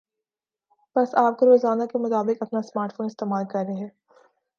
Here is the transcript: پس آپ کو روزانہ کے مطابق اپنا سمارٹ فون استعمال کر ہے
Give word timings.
پس 0.95 1.13
آپ 1.15 1.37
کو 1.39 1.45
روزانہ 1.45 1.85
کے 1.85 1.97
مطابق 1.97 2.41
اپنا 2.41 2.61
سمارٹ 2.61 2.95
فون 2.95 3.05
استعمال 3.05 3.45
کر 3.51 3.69
ہے 3.71 3.87